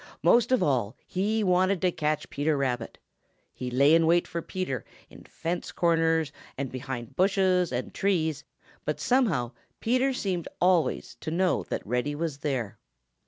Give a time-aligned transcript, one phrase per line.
[0.23, 2.97] Most of all, he wanted to catch Peter Rabbit.
[3.53, 8.43] He lay in wait for Peter in fence corners and behind bushes and trees,
[8.83, 12.79] but somehow Peter seemed always to know that Reddy was there.